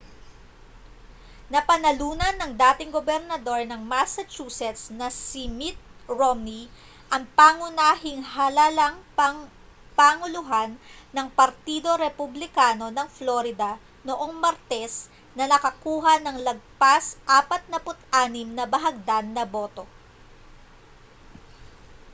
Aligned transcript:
napanalunan 1.53 2.33
ng 2.41 2.51
dating 2.63 2.89
gobernador 2.97 3.61
ng 3.69 3.81
massachusetts 3.93 4.83
na 4.99 5.07
si 5.25 5.43
mitt 5.59 5.77
romney 6.19 6.63
ang 7.13 7.21
pangunahing 7.39 8.17
halalang 8.33 8.97
pampanguluhan 9.19 10.71
ng 11.15 11.27
partido 11.37 11.89
republikano 12.05 12.87
ng 12.93 13.07
florida 13.17 13.71
noong 14.07 14.33
martes 14.43 14.93
na 15.37 15.45
nakakuha 15.51 16.13
nang 16.19 16.37
lagpas 16.47 17.03
46 17.29 18.01
na 18.57 18.65
bahagdan 18.73 19.25
na 19.37 19.43
boto 19.53 19.83